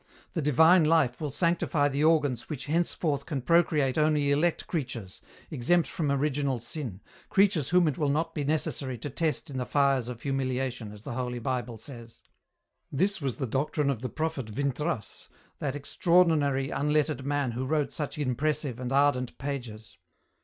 The 0.33 0.41
divine 0.41 0.83
life 0.83 1.21
will 1.21 1.29
sanctify 1.29 1.87
the 1.87 2.03
organs 2.03 2.49
which 2.49 2.65
henceforth 2.65 3.27
can 3.27 3.43
procreate 3.43 3.99
only 3.99 4.31
elect 4.31 4.65
creatures, 4.65 5.21
exempt 5.51 5.87
from 5.87 6.11
original 6.11 6.59
sin, 6.59 7.01
creatures 7.29 7.69
whom 7.69 7.87
it 7.87 7.99
will 7.99 8.09
not 8.09 8.33
be 8.33 8.43
necessary 8.43 8.97
to 8.97 9.11
test 9.11 9.51
in 9.51 9.57
the 9.59 9.65
fires 9.67 10.07
of 10.07 10.23
humiliation, 10.23 10.91
as 10.91 11.03
the 11.03 11.13
Holy 11.13 11.37
Bible 11.37 11.77
says. 11.77 12.23
This 12.91 13.21
was 13.21 13.37
the 13.37 13.45
doctrine 13.45 13.91
of 13.91 14.01
the 14.01 14.09
prophet 14.09 14.47
Vintras, 14.49 15.27
that 15.59 15.75
extraordinary 15.75 16.71
unlettered 16.71 17.23
man 17.23 17.51
who 17.51 17.63
wrote 17.63 17.93
such 17.93 18.17
impressive 18.17 18.79
and 18.79 18.91
ardent 18.91 19.37
pages. 19.37 19.99